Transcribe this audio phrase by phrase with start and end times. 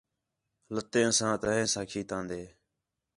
[0.73, 2.41] لتے سمان، تھہین ساں کھیتاندے